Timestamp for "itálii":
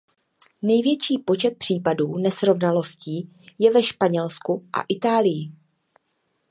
4.89-5.51